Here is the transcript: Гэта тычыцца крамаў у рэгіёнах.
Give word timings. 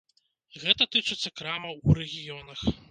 Гэта 0.63 0.87
тычыцца 0.95 1.33
крамаў 1.43 1.79
у 1.87 2.01
рэгіёнах. 2.03 2.69